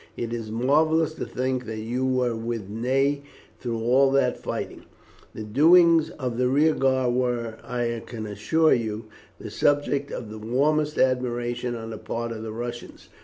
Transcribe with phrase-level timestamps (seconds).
[0.17, 3.21] It is marvellous to think that you were with Ney
[3.59, 4.85] through all that fighting.
[5.35, 9.05] The doings of the rear guard were, I can assure you,
[9.39, 13.09] the subject of the warmest admiration on the part of the Russians.